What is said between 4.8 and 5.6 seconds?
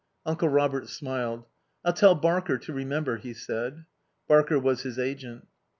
his agent.